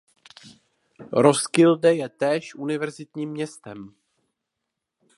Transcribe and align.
Roskilde 1.11 1.95
je 1.95 2.09
též 2.09 2.55
univerzitním 2.55 3.29
městem. 3.31 3.95